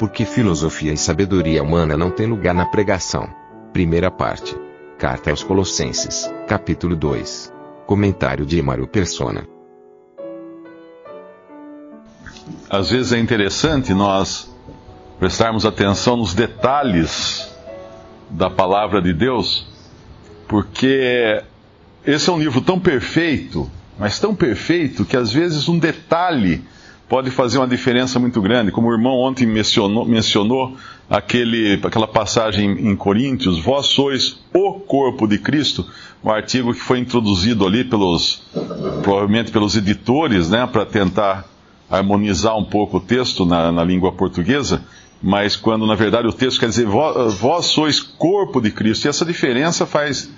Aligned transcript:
Porque 0.00 0.24
filosofia 0.24 0.94
e 0.94 0.96
sabedoria 0.96 1.62
humana 1.62 1.94
não 1.94 2.10
têm 2.10 2.26
lugar 2.26 2.54
na 2.54 2.64
pregação. 2.64 3.28
Primeira 3.70 4.10
parte. 4.10 4.56
Carta 4.98 5.30
aos 5.30 5.44
Colossenses, 5.44 6.32
capítulo 6.48 6.96
2. 6.96 7.52
Comentário 7.86 8.46
de 8.46 8.58
Emaro 8.58 8.88
Persona. 8.88 9.46
às 12.70 12.90
vezes 12.90 13.12
é 13.12 13.18
interessante 13.18 13.92
nós 13.92 14.50
prestarmos 15.18 15.66
atenção 15.66 16.16
nos 16.16 16.32
detalhes 16.32 17.54
da 18.30 18.48
palavra 18.48 19.02
de 19.02 19.12
Deus, 19.12 19.66
porque 20.48 21.42
esse 22.06 22.30
é 22.30 22.32
um 22.32 22.38
livro 22.38 22.62
tão 22.62 22.80
perfeito, 22.80 23.70
mas 23.98 24.18
tão 24.18 24.34
perfeito, 24.34 25.04
que 25.04 25.16
às 25.16 25.30
vezes 25.30 25.68
um 25.68 25.78
detalhe 25.78 26.64
pode 27.10 27.28
fazer 27.28 27.58
uma 27.58 27.66
diferença 27.66 28.20
muito 28.20 28.40
grande. 28.40 28.70
Como 28.70 28.88
o 28.88 28.92
irmão 28.92 29.18
ontem 29.18 29.44
mencionou, 29.44 30.06
mencionou 30.06 30.76
aquele, 31.10 31.80
aquela 31.82 32.06
passagem 32.06 32.70
em 32.70 32.94
Coríntios, 32.94 33.58
vós 33.58 33.86
sois 33.86 34.38
o 34.54 34.74
corpo 34.74 35.26
de 35.26 35.36
Cristo, 35.36 35.84
um 36.22 36.30
artigo 36.30 36.72
que 36.72 36.78
foi 36.78 37.00
introduzido 37.00 37.66
ali 37.66 37.82
pelos, 37.82 38.44
provavelmente 39.02 39.50
pelos 39.50 39.74
editores, 39.74 40.48
né, 40.48 40.68
para 40.68 40.86
tentar 40.86 41.46
harmonizar 41.90 42.56
um 42.56 42.64
pouco 42.64 42.98
o 42.98 43.00
texto 43.00 43.44
na, 43.44 43.72
na, 43.72 43.82
língua 43.82 44.12
portuguesa, 44.12 44.84
mas 45.20 45.56
quando 45.56 45.88
na 45.88 45.96
verdade 45.96 46.28
o 46.28 46.32
texto 46.32 46.60
quer 46.60 46.68
dizer 46.68 46.86
vós, 46.86 47.34
vós 47.34 47.66
sois 47.66 47.98
corpo 47.98 48.60
de 48.60 48.70
Cristo, 48.70 49.06
e 49.06 49.08
essa 49.08 49.24
diferença 49.24 49.84
faz, 49.84 50.30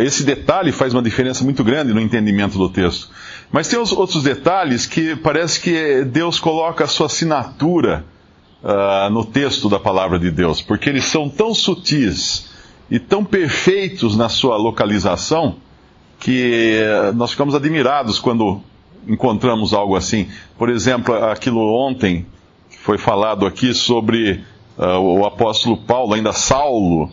esse 0.00 0.24
detalhe 0.24 0.72
faz 0.72 0.92
uma 0.94 1.02
diferença 1.02 1.44
muito 1.44 1.62
grande 1.62 1.92
no 1.92 2.00
entendimento 2.00 2.56
do 2.56 2.68
texto. 2.68 3.10
Mas 3.52 3.68
tem 3.68 3.78
os 3.78 3.92
outros 3.92 4.22
detalhes 4.22 4.86
que 4.86 5.14
parece 5.16 5.60
que 5.60 6.04
Deus 6.04 6.40
coloca 6.40 6.84
a 6.84 6.86
sua 6.86 7.06
assinatura 7.06 8.04
uh, 8.62 9.10
no 9.10 9.24
texto 9.24 9.68
da 9.68 9.78
palavra 9.78 10.18
de 10.18 10.30
Deus, 10.30 10.62
porque 10.62 10.88
eles 10.88 11.04
são 11.04 11.28
tão 11.28 11.54
sutis 11.54 12.48
e 12.90 12.98
tão 12.98 13.24
perfeitos 13.24 14.16
na 14.16 14.28
sua 14.28 14.56
localização 14.56 15.56
que 16.18 16.80
nós 17.14 17.32
ficamos 17.32 17.54
admirados 17.54 18.18
quando 18.18 18.62
encontramos 19.06 19.72
algo 19.72 19.96
assim. 19.96 20.28
Por 20.58 20.68
exemplo, 20.68 21.14
aquilo 21.14 21.60
ontem 21.74 22.26
foi 22.82 22.98
falado 22.98 23.46
aqui 23.46 23.72
sobre 23.74 24.44
uh, 24.78 24.98
o 24.98 25.24
apóstolo 25.24 25.76
Paulo, 25.76 26.14
ainda 26.14 26.32
Saulo, 26.32 27.10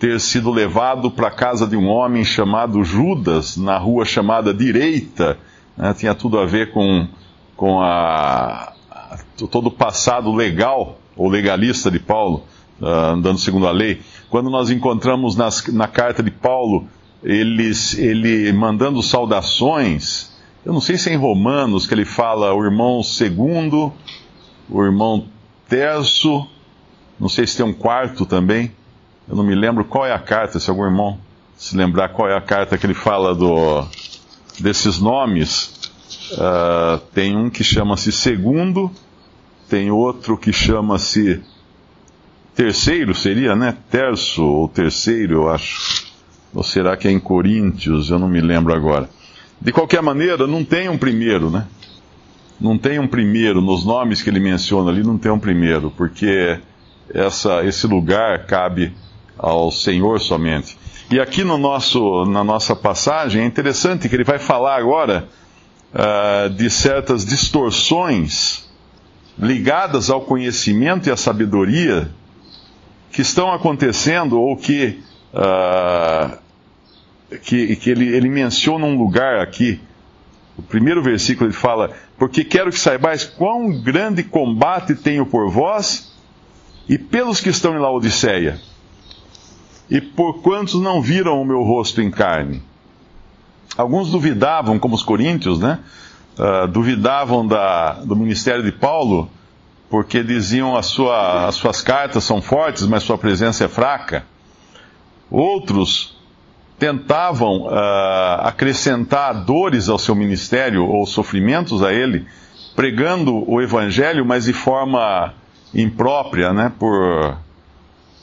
ter 0.00 0.18
sido 0.18 0.50
levado 0.50 1.10
para 1.10 1.28
a 1.28 1.30
casa 1.30 1.66
de 1.66 1.76
um 1.76 1.86
homem 1.86 2.24
chamado 2.24 2.82
Judas, 2.82 3.56
na 3.56 3.78
rua 3.78 4.04
chamada 4.04 4.52
Direita. 4.52 5.38
Né? 5.76 5.94
Tinha 5.94 6.14
tudo 6.14 6.40
a 6.40 6.46
ver 6.46 6.72
com, 6.72 7.06
com 7.54 7.80
a, 7.80 8.72
todo 9.50 9.66
o 9.66 9.70
passado 9.70 10.32
legal 10.32 10.98
ou 11.16 11.28
legalista 11.28 11.88
de 11.88 12.00
Paulo, 12.00 12.44
uh, 12.80 12.86
andando 12.86 13.38
segundo 13.38 13.68
a 13.68 13.70
lei. 13.70 14.00
Quando 14.28 14.50
nós 14.50 14.70
encontramos 14.70 15.36
nas, 15.36 15.64
na 15.68 15.86
carta 15.86 16.22
de 16.22 16.32
Paulo, 16.32 16.88
eles, 17.22 17.96
ele 17.96 18.52
mandando 18.52 19.00
saudações 19.02 20.30
eu 20.64 20.74
não 20.74 20.80
sei 20.80 20.98
se 20.98 21.08
é 21.08 21.14
em 21.14 21.16
Romanos 21.16 21.86
que 21.86 21.94
ele 21.94 22.04
fala 22.04 22.52
o 22.52 22.62
irmão 22.62 23.02
segundo, 23.02 23.90
o 24.68 24.84
irmão 24.84 25.26
terço, 25.66 26.46
não 27.18 27.30
sei 27.30 27.46
se 27.46 27.56
tem 27.56 27.64
um 27.64 27.72
quarto 27.72 28.26
também. 28.26 28.70
Eu 29.30 29.36
não 29.36 29.44
me 29.44 29.54
lembro 29.54 29.84
qual 29.84 30.04
é 30.04 30.12
a 30.12 30.18
carta, 30.18 30.58
se 30.58 30.68
algum 30.68 30.84
irmão 30.84 31.16
se 31.56 31.76
lembrar 31.76 32.08
qual 32.08 32.28
é 32.28 32.36
a 32.36 32.40
carta 32.40 32.76
que 32.76 32.84
ele 32.84 32.94
fala 32.94 33.32
do, 33.32 33.86
desses 34.58 34.98
nomes. 34.98 35.90
Uh, 36.32 36.98
tem 37.14 37.36
um 37.36 37.48
que 37.48 37.62
chama-se 37.62 38.10
segundo, 38.10 38.90
tem 39.68 39.88
outro 39.88 40.36
que 40.36 40.52
chama-se 40.52 41.40
terceiro, 42.56 43.14
seria, 43.14 43.54
né? 43.54 43.76
Terço 43.88 44.42
ou 44.42 44.68
terceiro, 44.68 45.34
eu 45.34 45.48
acho. 45.48 46.06
Ou 46.52 46.64
será 46.64 46.96
que 46.96 47.06
é 47.06 47.12
em 47.12 47.20
Coríntios? 47.20 48.10
Eu 48.10 48.18
não 48.18 48.28
me 48.28 48.40
lembro 48.40 48.74
agora. 48.74 49.08
De 49.60 49.70
qualquer 49.70 50.02
maneira, 50.02 50.44
não 50.44 50.64
tem 50.64 50.88
um 50.88 50.98
primeiro, 50.98 51.50
né? 51.50 51.68
Não 52.60 52.76
tem 52.76 52.98
um 52.98 53.06
primeiro, 53.06 53.60
nos 53.60 53.84
nomes 53.84 54.22
que 54.22 54.28
ele 54.28 54.40
menciona 54.40 54.90
ali, 54.90 55.04
não 55.04 55.16
tem 55.16 55.30
um 55.30 55.38
primeiro, 55.38 55.88
porque 55.96 56.58
essa, 57.14 57.64
esse 57.64 57.86
lugar 57.86 58.46
cabe 58.46 58.92
ao 59.42 59.70
Senhor 59.70 60.20
somente. 60.20 60.76
E 61.10 61.18
aqui 61.18 61.42
no 61.42 61.58
nosso, 61.58 62.24
na 62.26 62.44
nossa 62.44 62.76
passagem, 62.76 63.42
é 63.42 63.44
interessante 63.44 64.08
que 64.08 64.14
ele 64.14 64.24
vai 64.24 64.38
falar 64.38 64.76
agora 64.76 65.28
uh, 65.92 66.50
de 66.50 66.70
certas 66.70 67.24
distorções 67.24 68.68
ligadas 69.38 70.10
ao 70.10 70.20
conhecimento 70.20 71.08
e 71.08 71.12
à 71.12 71.16
sabedoria 71.16 72.10
que 73.10 73.22
estão 73.22 73.52
acontecendo 73.52 74.40
ou 74.40 74.56
que 74.56 75.00
uh, 75.34 76.38
que, 77.42 77.76
que 77.76 77.90
ele, 77.90 78.08
ele 78.14 78.28
menciona 78.28 78.84
um 78.84 78.96
lugar 78.96 79.40
aqui. 79.40 79.80
O 80.56 80.62
primeiro 80.62 81.02
versículo 81.02 81.48
ele 81.48 81.56
fala: 81.56 81.90
Porque 82.18 82.44
quero 82.44 82.70
que 82.70 82.78
saibais 82.78 83.24
quão 83.24 83.80
grande 83.82 84.22
combate 84.22 84.94
tenho 84.94 85.24
por 85.24 85.50
vós 85.50 86.12
e 86.88 86.98
pelos 86.98 87.40
que 87.40 87.48
estão 87.48 87.74
em 87.74 87.78
Laodiceia, 87.78 88.60
e 89.90 90.00
por 90.00 90.40
quantos 90.40 90.80
não 90.80 91.02
viram 91.02 91.42
o 91.42 91.44
meu 91.44 91.62
rosto 91.62 92.00
em 92.00 92.10
carne. 92.10 92.62
Alguns 93.76 94.10
duvidavam, 94.10 94.78
como 94.78 94.94
os 94.94 95.02
coríntios, 95.02 95.58
né? 95.58 95.80
Uh, 96.38 96.68
duvidavam 96.68 97.46
da, 97.46 97.94
do 97.94 98.14
ministério 98.14 98.62
de 98.62 98.72
Paulo, 98.72 99.28
porque 99.90 100.22
diziam 100.22 100.76
a 100.76 100.82
sua, 100.82 101.48
as 101.48 101.56
suas 101.56 101.82
cartas 101.82 102.22
são 102.22 102.40
fortes, 102.40 102.86
mas 102.86 103.02
sua 103.02 103.18
presença 103.18 103.64
é 103.64 103.68
fraca. 103.68 104.24
Outros 105.28 106.16
tentavam 106.78 107.66
uh, 107.66 107.70
acrescentar 108.42 109.44
dores 109.44 109.88
ao 109.88 109.98
seu 109.98 110.14
ministério 110.14 110.86
ou 110.86 111.04
sofrimentos 111.04 111.82
a 111.82 111.92
ele, 111.92 112.26
pregando 112.74 113.44
o 113.50 113.60
evangelho, 113.60 114.24
mas 114.24 114.44
de 114.44 114.52
forma 114.52 115.34
imprópria, 115.74 116.52
né? 116.52 116.72
Por, 116.78 117.36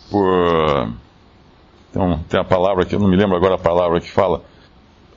por 0.09 0.66
tem 2.29 2.39
a 2.39 2.43
palavra 2.43 2.85
que 2.85 2.95
eu 2.95 2.99
não 2.99 3.07
me 3.07 3.15
lembro 3.15 3.35
agora 3.35 3.55
a 3.55 3.59
palavra 3.59 3.99
que 3.99 4.11
fala 4.11 4.43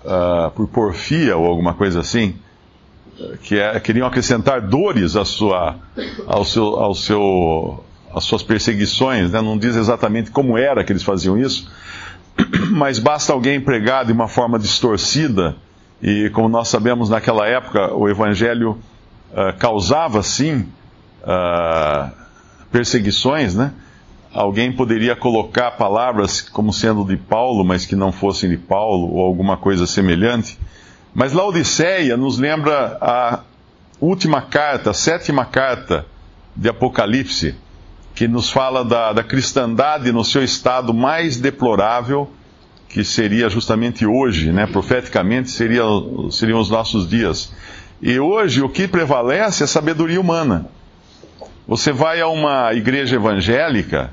uh, 0.04 0.50
por 0.52 0.68
porfia 0.68 1.36
ou 1.36 1.46
alguma 1.46 1.74
coisa 1.74 2.00
assim, 2.00 2.36
que 3.42 3.58
é, 3.58 3.78
queriam 3.80 4.06
acrescentar 4.06 4.60
dores 4.60 5.16
à 5.16 5.24
sua, 5.24 5.76
ao 6.26 6.44
seu, 6.44 6.64
ao 6.78 6.94
seu, 6.94 7.84
às 8.14 8.24
suas 8.24 8.42
perseguições, 8.42 9.30
né? 9.30 9.40
não 9.40 9.58
diz 9.58 9.76
exatamente 9.76 10.30
como 10.30 10.56
era 10.56 10.84
que 10.84 10.92
eles 10.92 11.02
faziam 11.02 11.38
isso, 11.38 11.70
mas 12.70 12.98
basta 12.98 13.32
alguém 13.32 13.60
pregar 13.60 14.04
de 14.04 14.12
uma 14.12 14.28
forma 14.28 14.58
distorcida, 14.58 15.56
e 16.02 16.30
como 16.30 16.48
nós 16.48 16.68
sabemos 16.68 17.10
naquela 17.10 17.46
época, 17.46 17.92
o 17.94 18.08
Evangelho 18.08 18.78
uh, 19.32 19.56
causava 19.58 20.22
sim 20.22 20.66
uh, 21.22 22.10
perseguições, 22.72 23.54
né? 23.54 23.72
Alguém 24.32 24.70
poderia 24.70 25.16
colocar 25.16 25.72
palavras 25.72 26.40
como 26.40 26.72
sendo 26.72 27.04
de 27.04 27.16
Paulo, 27.16 27.64
mas 27.64 27.84
que 27.84 27.96
não 27.96 28.12
fossem 28.12 28.48
de 28.48 28.56
Paulo, 28.56 29.12
ou 29.12 29.24
alguma 29.24 29.56
coisa 29.56 29.86
semelhante. 29.86 30.56
Mas 31.12 31.32
Laodiceia 31.32 32.16
nos 32.16 32.38
lembra 32.38 32.96
a 33.00 33.40
última 34.00 34.40
carta, 34.40 34.90
a 34.90 34.94
sétima 34.94 35.44
carta 35.44 36.06
de 36.54 36.68
Apocalipse, 36.68 37.56
que 38.14 38.28
nos 38.28 38.50
fala 38.50 38.84
da, 38.84 39.12
da 39.12 39.24
cristandade 39.24 40.12
no 40.12 40.24
seu 40.24 40.44
estado 40.44 40.94
mais 40.94 41.36
deplorável, 41.36 42.30
que 42.88 43.02
seria 43.02 43.48
justamente 43.48 44.06
hoje, 44.06 44.52
né? 44.52 44.66
profeticamente 44.66 45.50
seria, 45.50 45.82
seriam 46.30 46.60
os 46.60 46.70
nossos 46.70 47.08
dias. 47.08 47.52
E 48.00 48.18
hoje 48.18 48.62
o 48.62 48.68
que 48.68 48.86
prevalece 48.86 49.62
é 49.62 49.64
a 49.64 49.68
sabedoria 49.68 50.20
humana. 50.20 50.66
Você 51.66 51.92
vai 51.92 52.20
a 52.20 52.28
uma 52.28 52.72
igreja 52.74 53.16
evangélica, 53.16 54.10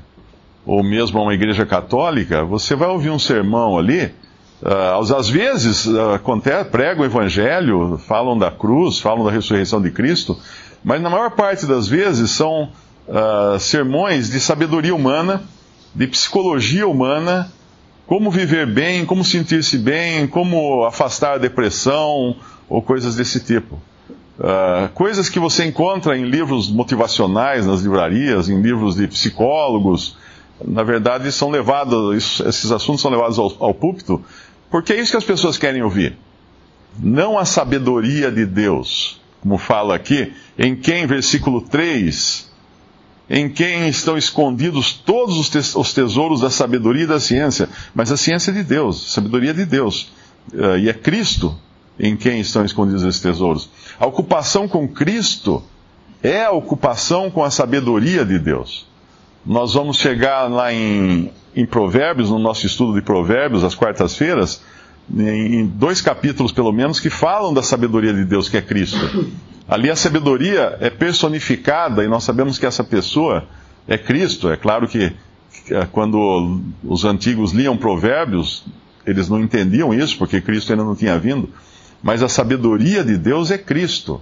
ou 0.68 0.82
mesmo 0.82 1.18
a 1.18 1.22
uma 1.22 1.32
igreja 1.32 1.64
católica, 1.64 2.44
você 2.44 2.76
vai 2.76 2.88
ouvir 2.88 3.10
um 3.10 3.18
sermão 3.18 3.78
ali, 3.78 4.12
Uh, 4.60 5.14
às 5.14 5.28
vezes 5.28 5.86
uh, 5.86 6.14
acontece, 6.14 6.68
pregam 6.68 7.04
o 7.04 7.06
evangelho, 7.06 7.96
falam 7.96 8.36
da 8.36 8.50
cruz, 8.50 8.98
falam 8.98 9.24
da 9.24 9.30
ressurreição 9.30 9.80
de 9.80 9.88
Cristo, 9.92 10.36
mas 10.82 11.00
na 11.00 11.08
maior 11.08 11.30
parte 11.30 11.64
das 11.64 11.86
vezes 11.86 12.32
são 12.32 12.68
uh, 13.06 13.56
sermões 13.60 14.28
de 14.28 14.40
sabedoria 14.40 14.92
humana, 14.92 15.44
de 15.94 16.08
psicologia 16.08 16.88
humana, 16.88 17.52
como 18.04 18.32
viver 18.32 18.66
bem, 18.66 19.06
como 19.06 19.24
sentir-se 19.24 19.78
bem, 19.78 20.26
como 20.26 20.84
afastar 20.84 21.34
a 21.34 21.38
depressão 21.38 22.34
ou 22.68 22.82
coisas 22.82 23.14
desse 23.14 23.38
tipo. 23.38 23.80
Uh, 24.40 24.88
coisas 24.92 25.28
que 25.28 25.38
você 25.38 25.66
encontra 25.66 26.18
em 26.18 26.24
livros 26.24 26.68
motivacionais 26.68 27.64
nas 27.64 27.82
livrarias, 27.82 28.48
em 28.48 28.60
livros 28.60 28.96
de 28.96 29.06
psicólogos, 29.06 30.16
na 30.64 30.82
verdade 30.82 31.30
são 31.32 31.50
levados, 31.50 32.40
esses 32.40 32.70
assuntos 32.70 33.00
são 33.00 33.10
levados 33.10 33.38
ao, 33.38 33.52
ao 33.60 33.74
púlpito, 33.74 34.22
porque 34.70 34.92
é 34.92 35.00
isso 35.00 35.12
que 35.12 35.16
as 35.16 35.24
pessoas 35.24 35.56
querem 35.56 35.82
ouvir. 35.82 36.16
Não 36.98 37.38
a 37.38 37.44
sabedoria 37.44 38.30
de 38.30 38.44
Deus, 38.44 39.20
como 39.40 39.56
fala 39.56 39.94
aqui, 39.94 40.32
em 40.58 40.74
quem, 40.74 41.06
versículo 41.06 41.60
3, 41.60 42.48
em 43.30 43.48
quem 43.48 43.88
estão 43.88 44.16
escondidos 44.16 44.92
todos 44.92 45.36
os 45.74 45.92
tesouros 45.92 46.40
da 46.40 46.50
sabedoria 46.50 47.04
e 47.04 47.06
da 47.06 47.20
ciência, 47.20 47.68
mas 47.94 48.10
a 48.10 48.16
ciência 48.16 48.52
de 48.52 48.64
Deus, 48.64 49.12
sabedoria 49.12 49.52
de 49.52 49.64
Deus, 49.64 50.10
uh, 50.52 50.78
e 50.78 50.88
é 50.88 50.94
Cristo 50.94 51.56
em 52.00 52.16
quem 52.16 52.40
estão 52.40 52.64
escondidos 52.64 53.02
esses 53.02 53.20
tesouros. 53.20 53.68
A 53.98 54.06
ocupação 54.06 54.68
com 54.68 54.88
Cristo 54.88 55.62
é 56.22 56.44
a 56.44 56.52
ocupação 56.52 57.30
com 57.30 57.44
a 57.44 57.50
sabedoria 57.50 58.24
de 58.24 58.38
Deus. 58.38 58.86
Nós 59.48 59.72
vamos 59.72 59.96
chegar 59.96 60.46
lá 60.48 60.72
em, 60.72 61.32
em 61.56 61.64
Provérbios, 61.64 62.30
no 62.30 62.38
nosso 62.38 62.66
estudo 62.66 62.94
de 62.94 63.00
Provérbios, 63.00 63.64
às 63.64 63.74
quartas-feiras, 63.74 64.62
em 65.10 65.66
dois 65.66 66.02
capítulos 66.02 66.52
pelo 66.52 66.70
menos, 66.70 67.00
que 67.00 67.08
falam 67.08 67.54
da 67.54 67.62
sabedoria 67.62 68.12
de 68.12 68.24
Deus, 68.24 68.48
que 68.48 68.58
é 68.58 68.62
Cristo. 68.62 68.98
Ali 69.66 69.90
a 69.90 69.96
sabedoria 69.96 70.76
é 70.80 70.90
personificada 70.90 72.04
e 72.04 72.08
nós 72.08 72.24
sabemos 72.24 72.58
que 72.58 72.66
essa 72.66 72.84
pessoa 72.84 73.44
é 73.86 73.96
Cristo. 73.96 74.50
É 74.50 74.56
claro 74.56 74.86
que 74.86 75.12
quando 75.92 76.60
os 76.84 77.06
antigos 77.06 77.52
liam 77.52 77.76
Provérbios, 77.76 78.66
eles 79.06 79.28
não 79.28 79.40
entendiam 79.40 79.94
isso, 79.94 80.18
porque 80.18 80.40
Cristo 80.42 80.72
ainda 80.72 80.84
não 80.84 80.94
tinha 80.94 81.18
vindo 81.18 81.48
mas 82.02 82.22
a 82.22 82.28
sabedoria 82.28 83.04
de 83.04 83.16
Deus 83.16 83.50
é 83.50 83.58
Cristo. 83.58 84.20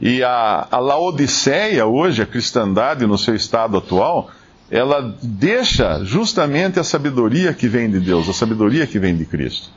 E 0.00 0.22
a, 0.22 0.66
a 0.70 0.78
Laodiceia, 0.78 1.86
hoje, 1.86 2.22
a 2.22 2.26
cristandade 2.26 3.06
no 3.06 3.16
seu 3.16 3.34
estado 3.34 3.76
atual, 3.76 4.30
ela 4.74 5.16
deixa 5.22 6.04
justamente 6.04 6.80
a 6.80 6.84
sabedoria 6.84 7.54
que 7.54 7.68
vem 7.68 7.88
de 7.88 8.00
Deus, 8.00 8.28
a 8.28 8.32
sabedoria 8.32 8.84
que 8.88 8.98
vem 8.98 9.16
de 9.16 9.24
Cristo. 9.24 9.70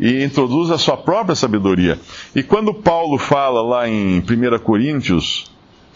E 0.00 0.24
introduz 0.24 0.72
a 0.72 0.78
sua 0.78 0.96
própria 0.96 1.36
sabedoria. 1.36 2.00
E 2.34 2.42
quando 2.42 2.74
Paulo 2.74 3.16
fala 3.16 3.62
lá 3.62 3.88
em 3.88 4.18
1 4.18 4.58
Coríntios, 4.64 5.48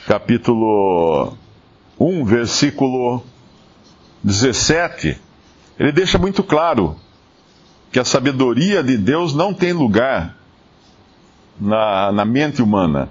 capítulo 0.06 1.36
1, 1.98 2.24
versículo 2.24 3.24
17, 4.22 5.18
ele 5.76 5.90
deixa 5.90 6.16
muito 6.16 6.44
claro 6.44 6.94
que 7.90 7.98
a 7.98 8.04
sabedoria 8.04 8.84
de 8.84 8.96
Deus 8.96 9.34
não 9.34 9.52
tem 9.52 9.72
lugar 9.72 10.36
na, 11.60 12.12
na 12.12 12.24
mente 12.24 12.62
humana. 12.62 13.08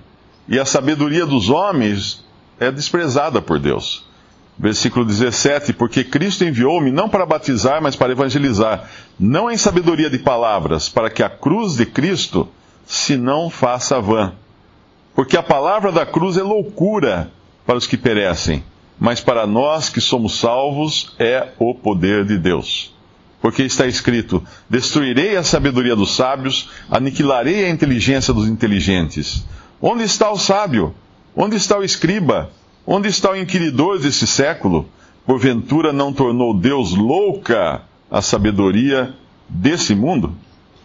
E 0.48 0.58
a 0.58 0.64
sabedoria 0.64 1.26
dos 1.26 1.50
homens 1.50 2.24
é 2.62 2.72
desprezada 2.72 3.42
por 3.42 3.60
Deus. 3.60 4.06
Versículo 4.58 5.06
17: 5.06 5.74
Porque 5.74 6.04
Cristo 6.04 6.44
enviou-me 6.44 6.92
não 6.92 7.10
para 7.10 7.26
batizar, 7.26 7.82
mas 7.82 7.96
para 7.96 8.12
evangelizar, 8.12 8.88
não 9.20 9.50
em 9.50 9.58
sabedoria 9.58 10.10
de 10.10 10.20
palavras, 10.20 10.88
para 10.88 11.10
que 11.10 11.24
a 11.24 11.30
cruz 11.30 11.76
de 11.76 11.86
Cristo 11.86 12.48
se 12.86 13.18
não 13.18 13.50
faça 13.50 14.00
vã. 14.00 14.34
Porque 15.16 15.38
a 15.38 15.44
palavra 15.44 15.92
da 15.92 16.06
cruz 16.06 16.38
é 16.38 16.44
loucura 16.44 17.32
para 17.66 17.78
os 17.78 17.88
que 17.88 17.98
perecem, 17.98 18.64
mas 19.00 19.20
para 19.20 19.48
nós 19.48 19.90
que 19.90 20.02
somos 20.02 20.40
salvos 20.40 21.16
é 21.18 21.50
o 21.60 21.74
poder 21.74 22.26
de 22.26 22.38
Deus. 22.38 22.94
Porque 23.42 23.64
está 23.64 23.86
escrito: 23.88 24.44
Destruirei 24.70 25.36
a 25.36 25.44
sabedoria 25.44 25.96
dos 25.96 26.16
sábios, 26.16 26.70
aniquilarei 26.90 27.66
a 27.66 27.70
inteligência 27.70 28.34
dos 28.34 28.48
inteligentes. 28.48 29.46
Onde 29.82 30.04
está 30.04 30.32
o 30.32 30.38
sábio? 30.38 30.96
Onde 31.36 31.58
está 31.58 31.78
o 31.78 31.84
escriba? 31.84 32.52
Onde 32.86 33.08
está 33.08 33.32
o 33.32 33.36
inquiridor 33.38 33.98
desse 33.98 34.28
século? 34.28 34.90
Porventura 35.26 35.94
não 35.94 36.12
tornou 36.12 36.54
Deus 36.54 36.94
louca 36.94 37.82
a 38.12 38.22
sabedoria 38.22 39.14
desse 39.48 39.96
mundo? 39.96 40.36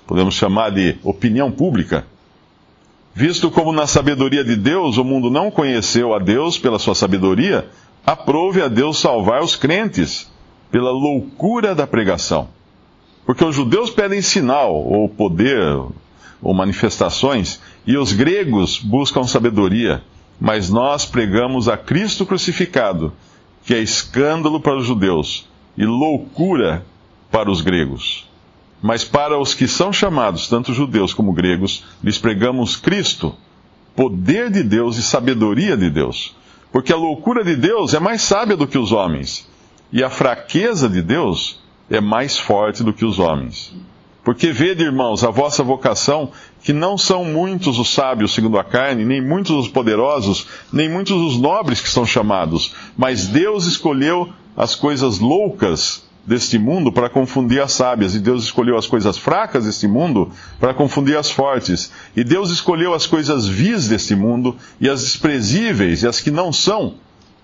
Podemos 0.06 0.34
chamar 0.34 0.70
de 0.70 0.96
opinião 1.02 1.50
pública. 1.50 2.06
Visto 3.12 3.50
como 3.50 3.72
na 3.72 3.86
sabedoria 3.86 4.44
de 4.44 4.54
Deus 4.54 4.96
o 4.96 5.04
mundo 5.04 5.28
não 5.28 5.50
conheceu 5.50 6.14
a 6.14 6.20
Deus 6.20 6.56
pela 6.56 6.78
sua 6.78 6.94
sabedoria, 6.94 7.68
aprove 8.06 8.62
a 8.62 8.68
Deus 8.68 9.00
salvar 9.00 9.42
os 9.42 9.56
crentes 9.56 10.30
pela 10.70 10.92
loucura 10.92 11.74
da 11.74 11.84
pregação. 11.84 12.48
Porque 13.26 13.44
os 13.44 13.56
judeus 13.56 13.90
pedem 13.90 14.22
sinal, 14.22 14.72
ou 14.72 15.08
poder, 15.08 15.60
ou 16.40 16.54
manifestações, 16.54 17.60
e 17.84 17.96
os 17.96 18.12
gregos 18.12 18.78
buscam 18.78 19.24
sabedoria, 19.24 20.02
mas 20.40 20.70
nós 20.70 21.04
pregamos 21.04 21.68
a 21.68 21.76
Cristo 21.76 22.24
crucificado, 22.24 23.12
que 23.64 23.74
é 23.74 23.78
escândalo 23.78 24.60
para 24.60 24.76
os 24.76 24.86
judeus 24.86 25.48
e 25.76 25.84
loucura 25.84 26.84
para 27.30 27.50
os 27.50 27.60
gregos. 27.60 28.28
Mas 28.80 29.04
para 29.04 29.38
os 29.38 29.54
que 29.54 29.66
são 29.66 29.92
chamados, 29.92 30.48
tanto 30.48 30.72
judeus 30.72 31.12
como 31.12 31.32
gregos, 31.32 31.84
lhes 32.02 32.18
pregamos 32.18 32.76
Cristo, 32.76 33.34
poder 33.96 34.50
de 34.50 34.62
Deus 34.62 34.96
e 34.96 35.02
sabedoria 35.02 35.76
de 35.76 35.90
Deus. 35.90 36.36
Porque 36.70 36.92
a 36.92 36.96
loucura 36.96 37.42
de 37.42 37.56
Deus 37.56 37.94
é 37.94 37.98
mais 37.98 38.22
sábia 38.22 38.56
do 38.56 38.66
que 38.66 38.78
os 38.78 38.92
homens 38.92 39.48
e 39.92 40.04
a 40.04 40.10
fraqueza 40.10 40.88
de 40.88 41.02
Deus 41.02 41.60
é 41.90 42.00
mais 42.00 42.38
forte 42.38 42.84
do 42.84 42.92
que 42.92 43.04
os 43.04 43.18
homens. 43.18 43.74
Porque 44.22 44.52
vede, 44.52 44.84
irmãos, 44.84 45.24
a 45.24 45.30
vossa 45.30 45.62
vocação, 45.62 46.30
que 46.62 46.72
não 46.72 46.98
são 46.98 47.24
muitos 47.24 47.78
os 47.78 47.92
sábios 47.92 48.34
segundo 48.34 48.58
a 48.58 48.64
carne, 48.64 49.04
nem 49.04 49.20
muitos 49.20 49.52
os 49.52 49.68
poderosos, 49.68 50.46
nem 50.72 50.88
muitos 50.88 51.16
os 51.16 51.40
nobres 51.40 51.80
que 51.80 51.88
são 51.88 52.04
chamados, 52.04 52.74
mas 52.96 53.26
Deus 53.26 53.66
escolheu 53.66 54.32
as 54.56 54.74
coisas 54.74 55.18
loucas 55.18 56.06
deste 56.26 56.58
mundo 56.58 56.92
para 56.92 57.08
confundir 57.08 57.62
as 57.62 57.72
sábias, 57.72 58.14
e 58.14 58.20
Deus 58.20 58.44
escolheu 58.44 58.76
as 58.76 58.86
coisas 58.86 59.16
fracas 59.16 59.64
deste 59.64 59.88
mundo 59.88 60.30
para 60.60 60.74
confundir 60.74 61.16
as 61.16 61.30
fortes, 61.30 61.90
e 62.14 62.22
Deus 62.22 62.50
escolheu 62.50 62.92
as 62.92 63.06
coisas 63.06 63.46
vis 63.46 63.88
deste 63.88 64.14
mundo 64.14 64.56
e 64.80 64.88
as 64.88 65.02
desprezíveis 65.02 66.02
e 66.02 66.08
as 66.08 66.20
que 66.20 66.30
não 66.30 66.52
são, 66.52 66.94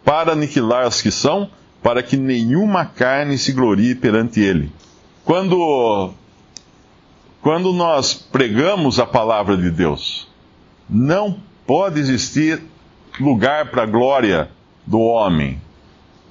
para 0.05 0.33
aniquilar 0.33 0.87
as 0.87 1.01
que 1.01 1.11
são 1.11 1.49
para 1.85 2.03
que 2.03 2.17
nenhuma 2.17 2.87
carne 2.87 3.37
se 3.37 3.53
glorie 3.53 3.95
perante 3.95 4.41
ele. 4.41 4.73
Quando, 5.23 6.15
quando 7.45 7.75
nós 7.75 8.15
pregamos 8.15 8.99
a 8.99 9.05
palavra 9.05 9.55
de 9.55 9.71
Deus, 9.71 10.27
não 10.89 11.37
pode 11.67 12.01
existir 12.01 12.63
lugar 13.21 13.71
para 13.71 13.83
a 13.83 13.87
glória 13.87 14.49
do 14.87 14.99
homem. 14.99 15.61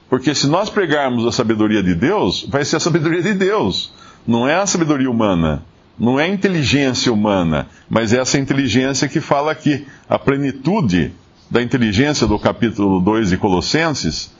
Porque 0.10 0.34
se 0.34 0.48
nós 0.48 0.72
pregarmos 0.72 1.27
a 1.27 1.32
sabedoria 1.32 1.84
de 1.84 1.93
Deus, 1.93 2.48
vai 2.50 2.65
ser 2.65 2.77
a 2.77 2.79
sabedoria 2.79 3.22
de 3.22 3.36
Deus, 3.36 3.93
não 4.25 4.48
é 4.48 4.55
a 4.55 4.65
sabedoria 4.65 5.10
humana. 5.10 5.63
Não 6.00 6.20
é 6.20 6.24
a 6.24 6.27
inteligência 6.27 7.13
humana, 7.13 7.67
mas 7.88 8.12
é 8.12 8.17
essa 8.17 8.39
inteligência 8.39 9.08
que 9.08 9.22
fala 9.22 9.51
aqui. 9.51 9.86
A 10.10 10.17
plenitude 10.17 11.13
da 11.48 11.62
inteligência 11.62 12.25
do 12.25 12.39
capítulo 12.39 13.00
2 13.00 13.29
de 13.29 13.38
Colossenses 13.38 14.32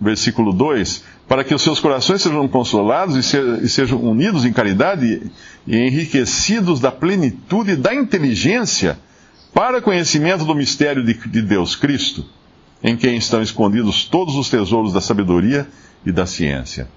versículo 0.00 0.52
2, 0.52 1.04
para 1.28 1.44
que 1.44 1.54
os 1.54 1.62
seus 1.62 1.80
corações 1.80 2.22
sejam 2.22 2.46
consolados 2.48 3.16
e, 3.16 3.68
sejam 3.68 4.00
unidos 4.00 4.44
em 4.44 4.52
caridade 4.52 5.30
e 5.66 5.76
enriquecidos 5.76 6.80
da 6.80 6.92
plenitude 6.92 7.76
da 7.76 7.94
inteligência 7.94 8.98
para 9.52 9.80
conhecimento 9.80 10.44
do 10.44 10.54
mistério 10.54 11.04
de, 11.04 11.14
de 11.14 11.42
Deus, 11.42 11.76
Cristo, 11.76 12.24
em 12.82 12.96
quem 12.96 13.16
estão 13.16 13.40
escondidos 13.40 14.04
todos 14.04 14.34
os 14.36 14.50
tesouros 14.50 14.92
da 14.92 15.00
sabedoria 15.00 15.66
e 16.04 16.12
da 16.12 16.26
ciência. 16.26 16.88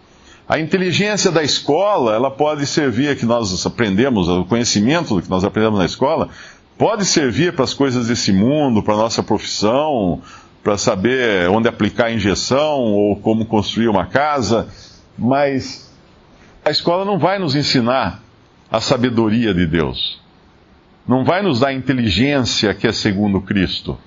A 0.49 0.59
inteligência 0.59 1.29
da 1.29 1.43
escola, 1.43 2.15
ela 2.15 2.31
pode 2.31 2.65
servir, 2.65 3.17
que 3.17 3.25
nós 3.25 3.65
aprendemos, 3.65 4.27
o 4.27 4.45
conhecimento 4.45 5.21
que 5.21 5.29
nós 5.29 5.43
aprendemos 5.43 5.79
na 5.79 5.85
escola, 5.85 6.29
pode 6.77 7.05
servir 7.05 7.53
para 7.53 7.63
as 7.63 7.73
coisas 7.73 8.07
desse 8.07 8.31
mundo, 8.31 8.81
para 8.81 8.93
a 8.93 8.97
nossa 8.97 9.21
profissão, 9.21 10.21
para 10.63 10.77
saber 10.77 11.49
onde 11.49 11.67
aplicar 11.67 12.07
a 12.07 12.11
injeção 12.11 12.79
ou 12.79 13.15
como 13.17 13.45
construir 13.45 13.87
uma 13.87 14.05
casa, 14.05 14.67
mas 15.17 15.91
a 16.63 16.71
escola 16.71 17.05
não 17.05 17.19
vai 17.19 17.39
nos 17.39 17.55
ensinar 17.55 18.21
a 18.71 18.81
sabedoria 18.81 19.53
de 19.53 19.65
Deus. 19.65 20.19
Não 21.07 21.23
vai 21.23 21.41
nos 21.41 21.61
dar 21.61 21.73
inteligência 21.73 22.73
que 22.73 22.87
é 22.87 22.91
segundo 22.91 23.39
Cristo. 23.41 23.97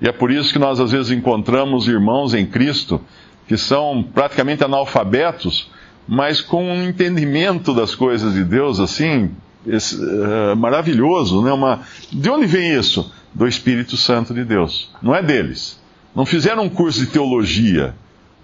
E 0.00 0.08
é 0.08 0.12
por 0.12 0.30
isso 0.30 0.52
que 0.52 0.58
nós 0.58 0.80
às 0.80 0.90
vezes 0.90 1.10
encontramos 1.10 1.88
irmãos 1.88 2.34
em 2.34 2.46
Cristo 2.46 3.00
que 3.46 3.56
são 3.56 4.02
praticamente 4.02 4.62
analfabetos, 4.62 5.70
mas 6.06 6.40
com 6.40 6.64
um 6.64 6.84
entendimento 6.84 7.72
das 7.72 7.94
coisas 7.94 8.34
de 8.34 8.44
Deus 8.44 8.78
assim 8.78 9.30
esse, 9.66 9.96
uh, 9.96 10.56
maravilhoso, 10.56 11.42
né? 11.42 11.52
Uma, 11.52 11.80
de 12.12 12.30
onde 12.30 12.46
vem 12.46 12.74
isso? 12.74 13.12
Do 13.34 13.46
Espírito 13.46 13.96
Santo 13.96 14.32
de 14.32 14.44
Deus. 14.44 14.90
Não 15.02 15.14
é 15.14 15.22
deles. 15.22 15.80
Não 16.14 16.24
fizeram 16.24 16.64
um 16.64 16.68
curso 16.68 17.00
de 17.00 17.06
teologia. 17.06 17.94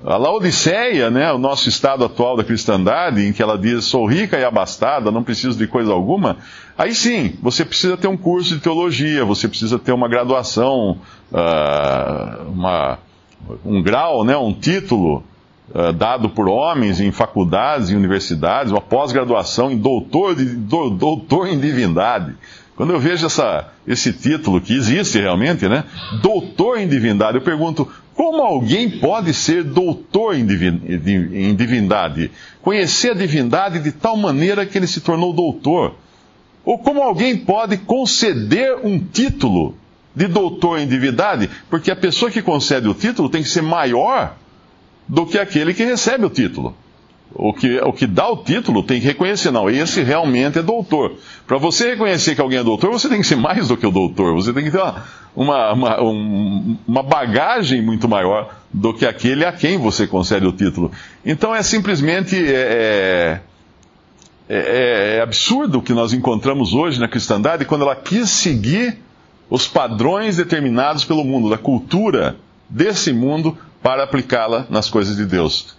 A 0.06 0.18
Laodiceia, 0.18 1.10
né, 1.10 1.32
o 1.32 1.38
nosso 1.38 1.66
estado 1.66 2.04
atual 2.04 2.36
da 2.36 2.44
cristandade, 2.44 3.26
em 3.26 3.32
que 3.32 3.42
ela 3.42 3.56
diz 3.56 3.86
sou 3.86 4.04
rica 4.04 4.38
e 4.38 4.44
abastada, 4.44 5.10
não 5.10 5.24
preciso 5.24 5.56
de 5.56 5.66
coisa 5.66 5.92
alguma, 5.92 6.36
aí 6.76 6.94
sim, 6.94 7.38
você 7.42 7.64
precisa 7.64 7.96
ter 7.96 8.06
um 8.06 8.16
curso 8.16 8.54
de 8.54 8.60
teologia, 8.60 9.24
você 9.24 9.48
precisa 9.48 9.78
ter 9.78 9.92
uma 9.92 10.06
graduação, 10.06 10.98
uh, 11.32 12.50
uma, 12.50 12.98
um 13.64 13.82
grau, 13.82 14.24
né, 14.24 14.36
um 14.36 14.52
título 14.52 15.24
uh, 15.70 15.90
dado 15.94 16.28
por 16.28 16.50
homens 16.50 17.00
em 17.00 17.10
faculdades, 17.10 17.88
em 17.88 17.96
universidades, 17.96 18.72
uma 18.72 18.82
pós-graduação 18.82 19.70
em 19.70 19.78
doutor, 19.78 20.34
de, 20.34 20.44
do, 20.54 20.90
doutor 20.90 21.48
em 21.48 21.58
divindade. 21.58 22.36
Quando 22.76 22.92
eu 22.92 22.98
vejo 22.98 23.26
essa, 23.26 23.72
esse 23.86 24.12
título, 24.12 24.60
que 24.60 24.74
existe 24.74 25.20
realmente, 25.20 25.68
né? 25.68 25.84
Doutor 26.20 26.78
em 26.78 26.88
divindade, 26.88 27.38
eu 27.38 27.42
pergunto, 27.42 27.88
como 28.14 28.42
alguém 28.42 28.98
pode 28.98 29.32
ser 29.32 29.62
doutor 29.62 30.34
em, 30.34 30.44
divindade? 31.54 32.32
Conhecer 32.60 33.12
a 33.12 33.14
divindade 33.14 33.78
de 33.78 33.92
tal 33.92 34.16
maneira 34.16 34.66
que 34.66 34.76
ele 34.76 34.88
se 34.88 35.00
tornou 35.00 35.32
doutor? 35.32 35.94
Ou 36.64 36.78
como 36.78 37.00
alguém 37.00 37.36
pode 37.36 37.76
conceder 37.76 38.76
um 38.82 38.98
título 38.98 39.76
de 40.14 40.26
doutor 40.26 40.78
em 40.78 40.88
divindade? 40.88 41.48
Porque 41.70 41.90
a 41.90 41.96
pessoa 41.96 42.30
que 42.30 42.42
concede 42.42 42.88
o 42.88 42.94
título 42.94 43.28
tem 43.28 43.42
que 43.42 43.48
ser 43.48 43.62
maior 43.62 44.36
do 45.06 45.26
que 45.26 45.38
aquele 45.38 45.74
que 45.74 45.84
recebe 45.84 46.24
o 46.24 46.30
título. 46.30 46.74
O 47.36 47.52
que, 47.52 47.78
o 47.80 47.92
que 47.92 48.06
dá 48.06 48.28
o 48.28 48.36
título 48.36 48.84
tem 48.84 49.00
que 49.00 49.06
reconhecer, 49.06 49.50
não, 49.50 49.68
esse 49.68 50.02
realmente 50.02 50.60
é 50.60 50.62
doutor. 50.62 51.16
Para 51.46 51.58
você 51.58 51.90
reconhecer 51.90 52.36
que 52.36 52.40
alguém 52.40 52.60
é 52.60 52.64
doutor, 52.64 52.92
você 52.92 53.08
tem 53.08 53.20
que 53.20 53.26
ser 53.26 53.36
mais 53.36 53.68
do 53.68 53.76
que 53.76 53.84
o 53.84 53.90
doutor, 53.90 54.34
você 54.34 54.52
tem 54.52 54.62
que 54.62 54.70
ter 54.70 54.80
uma, 55.34 55.72
uma, 55.72 56.00
uma, 56.00 56.76
uma 56.86 57.02
bagagem 57.02 57.82
muito 57.82 58.08
maior 58.08 58.54
do 58.72 58.94
que 58.94 59.04
aquele 59.04 59.44
a 59.44 59.50
quem 59.50 59.76
você 59.76 60.06
concede 60.06 60.46
o 60.46 60.52
título. 60.52 60.92
Então 61.26 61.52
é 61.52 61.60
simplesmente 61.64 62.36
é, 62.36 63.40
é, 64.48 64.56
é, 64.56 65.16
é 65.16 65.20
absurdo 65.20 65.78
o 65.78 65.82
que 65.82 65.92
nós 65.92 66.12
encontramos 66.12 66.72
hoje 66.72 67.00
na 67.00 67.08
cristandade 67.08 67.64
quando 67.64 67.82
ela 67.82 67.96
quis 67.96 68.30
seguir 68.30 68.96
os 69.50 69.66
padrões 69.66 70.36
determinados 70.36 71.04
pelo 71.04 71.24
mundo, 71.24 71.50
da 71.50 71.58
cultura 71.58 72.36
desse 72.68 73.12
mundo, 73.12 73.58
para 73.82 74.04
aplicá-la 74.04 74.66
nas 74.70 74.88
coisas 74.88 75.16
de 75.16 75.26
Deus. 75.26 75.76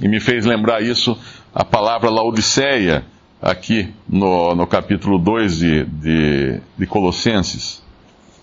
E 0.00 0.08
me 0.08 0.20
fez 0.20 0.44
lembrar 0.44 0.82
isso 0.82 1.16
a 1.54 1.64
palavra 1.64 2.10
Laodiceia, 2.10 3.04
aqui 3.40 3.92
no, 4.08 4.54
no 4.54 4.66
capítulo 4.66 5.18
2 5.18 5.58
de, 5.58 5.84
de, 5.84 6.60
de 6.78 6.86
Colossenses. 6.86 7.82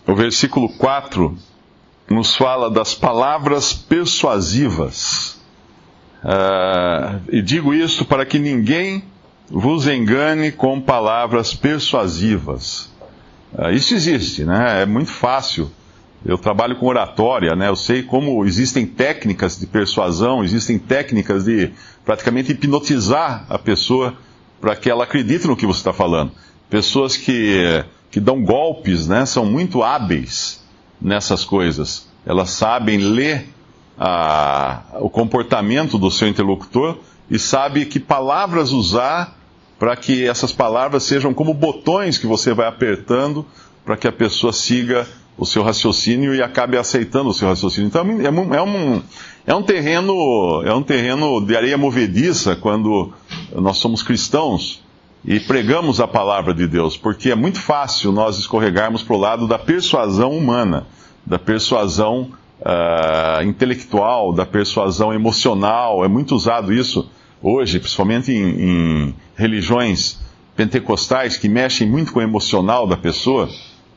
O 0.07 0.15
versículo 0.15 0.69
4 0.69 1.37
nos 2.09 2.35
fala 2.35 2.69
das 2.69 2.93
palavras 2.93 3.73
persuasivas. 3.73 5.41
Uh, 6.23 7.19
e 7.29 7.41
digo 7.41 7.73
isso 7.73 8.05
para 8.05 8.25
que 8.25 8.37
ninguém 8.37 9.03
vos 9.49 9.87
engane 9.87 10.51
com 10.51 10.79
palavras 10.79 11.53
persuasivas. 11.53 12.91
Uh, 13.53 13.71
isso 13.71 13.93
existe, 13.93 14.45
né? 14.45 14.83
É 14.83 14.85
muito 14.85 15.09
fácil 15.11 15.71
eu 16.25 16.37
trabalho 16.37 16.75
com 16.75 16.85
oratória, 16.85 17.55
né? 17.55 17.67
Eu 17.67 17.75
sei 17.75 18.03
como 18.03 18.45
existem 18.45 18.85
técnicas 18.85 19.59
de 19.59 19.65
persuasão, 19.65 20.43
existem 20.43 20.77
técnicas 20.77 21.45
de 21.45 21.71
praticamente 22.05 22.51
hipnotizar 22.51 23.45
a 23.49 23.57
pessoa 23.57 24.15
para 24.59 24.75
que 24.75 24.89
ela 24.89 25.03
acredite 25.03 25.47
no 25.47 25.57
que 25.57 25.65
você 25.65 25.79
está 25.79 25.91
falando. 25.91 26.31
Pessoas 26.69 27.17
que, 27.17 27.83
que 28.11 28.19
dão 28.19 28.43
golpes, 28.43 29.07
né? 29.07 29.25
São 29.25 29.45
muito 29.45 29.81
hábeis 29.81 30.63
nessas 31.01 31.43
coisas. 31.43 32.07
Elas 32.23 32.51
sabem 32.51 32.99
ler 32.99 33.49
a, 33.97 34.81
o 34.99 35.09
comportamento 35.09 35.97
do 35.97 36.11
seu 36.11 36.27
interlocutor 36.27 36.99
e 37.29 37.39
sabe 37.39 37.85
que 37.85 37.99
palavras 37.99 38.71
usar 38.71 39.35
para 39.79 39.95
que 39.95 40.27
essas 40.27 40.51
palavras 40.51 41.01
sejam 41.01 41.33
como 41.33 41.51
botões 41.55 42.19
que 42.19 42.27
você 42.27 42.53
vai 42.53 42.67
apertando 42.67 43.43
para 43.83 43.97
que 43.97 44.07
a 44.07 44.11
pessoa 44.11 44.53
siga 44.53 45.07
o 45.41 45.45
seu 45.45 45.63
raciocínio 45.63 46.35
e 46.35 46.43
acabe 46.43 46.77
aceitando 46.77 47.29
o 47.29 47.33
seu 47.33 47.47
raciocínio. 47.47 47.87
Então 47.87 48.01
é 48.21 48.29
um, 48.29 48.53
é 48.53 48.61
um, 48.61 49.01
é 49.47 49.55
um 49.55 49.63
terreno 49.63 50.61
é 50.63 50.71
um 50.71 50.83
terreno 50.83 51.43
de 51.43 51.55
areia 51.55 51.79
movediça 51.79 52.55
quando 52.55 53.11
nós 53.51 53.77
somos 53.77 54.03
cristãos 54.03 54.83
e 55.25 55.39
pregamos 55.39 55.99
a 55.99 56.07
palavra 56.07 56.53
de 56.53 56.67
Deus, 56.67 56.95
porque 56.95 57.31
é 57.31 57.35
muito 57.35 57.59
fácil 57.59 58.11
nós 58.11 58.37
escorregarmos 58.37 59.01
para 59.01 59.15
o 59.15 59.19
lado 59.19 59.47
da 59.47 59.57
persuasão 59.57 60.29
humana, 60.29 60.85
da 61.25 61.39
persuasão 61.39 62.29
uh, 62.59 63.43
intelectual, 63.43 64.33
da 64.33 64.45
persuasão 64.45 65.11
emocional. 65.11 66.05
É 66.05 66.07
muito 66.07 66.35
usado 66.35 66.71
isso 66.71 67.09
hoje, 67.41 67.79
principalmente 67.79 68.31
em, 68.31 69.07
em 69.07 69.15
religiões 69.35 70.19
pentecostais 70.55 71.35
que 71.35 71.49
mexem 71.49 71.89
muito 71.89 72.13
com 72.13 72.19
o 72.19 72.23
emocional 72.23 72.85
da 72.85 72.95
pessoa 72.95 73.49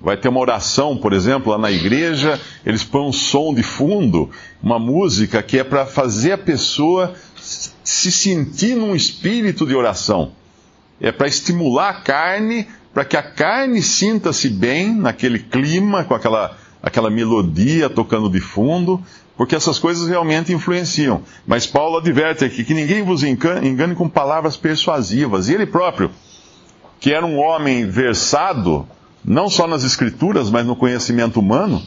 vai 0.05 0.19
ter 0.19 0.29
uma 0.29 0.41
oração, 0.41 0.99
por 0.99 1.15
exemplo, 1.15 1.51
lá 1.51 1.57
na 1.57 1.71
igreja, 1.71 2.39
eles 2.65 2.85
põem 2.85 3.09
um 3.09 3.13
som 3.13 3.55
de 3.55 3.63
fundo, 3.63 4.31
uma 4.63 4.79
música 4.79 5.43
que 5.43 5.59
é 5.59 5.65
para 5.65 5.87
fazer 5.87 6.33
a 6.33 6.39
pessoa 6.39 7.15
se 7.41 8.13
sentir 8.13 8.77
num 8.77 8.95
espírito 8.95 9.67
de 9.67 9.75
oração. 9.75 10.33
É 11.01 11.11
para 11.11 11.27
estimular 11.27 11.89
a 11.89 12.01
carne, 12.03 12.69
para 12.93 13.05
que 13.07 13.17
a 13.17 13.23
carne 13.23 13.81
sinta-se 13.83 14.51
bem 14.51 14.95
naquele 14.95 15.39
clima, 15.39 16.05
com 16.05 16.15
aquela, 16.15 16.55
aquela 16.83 17.09
melodia 17.09 17.89
tocando 17.89 18.29
de 18.29 18.41
fundo, 18.41 19.03
porque 19.39 19.57
essas 19.57 19.79
coisas 19.79 20.07
realmente 20.07 20.53
influenciam. 20.53 21.23
Mas 21.47 21.67
Paulo 21.67 21.97
adverte 21.97 22.45
aqui 22.45 22.63
que 22.63 22.75
ninguém 22.75 23.03
vos 23.03 23.23
engane, 23.23 23.95
com 23.95 24.07
palavras 24.09 24.55
persuasivas. 24.55 25.49
E 25.49 25.55
ele 25.55 25.67
próprio, 25.67 26.11
que 27.01 27.11
era 27.11 27.25
um 27.25 27.39
homem 27.39 27.89
versado, 27.89 28.87
não 29.25 29.49
só 29.49 29.67
nas 29.67 29.85
escrituras, 29.85 30.51
mas 30.51 30.67
no 30.67 30.77
conhecimento 30.77 31.41
humano. 31.41 31.83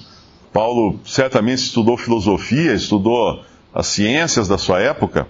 Paulo 0.52 1.00
certamente 1.06 1.60
estudou 1.60 1.98
filosofia, 1.98 2.74
estudou 2.74 3.44
as 3.74 3.88
ciências 3.88 4.48
da 4.48 4.58
sua 4.58 4.80
época. 4.80 5.28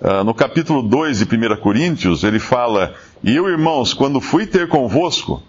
Uh, 0.00 0.24
no 0.24 0.32
capítulo 0.32 0.82
2 0.82 1.18
de 1.18 1.24
1 1.24 1.60
Coríntios, 1.60 2.22
ele 2.22 2.38
fala: 2.38 2.94
E 3.22 3.34
eu, 3.34 3.48
irmãos, 3.48 3.92
quando 3.92 4.20
fui 4.20 4.46
ter 4.46 4.68
convosco, 4.68 5.42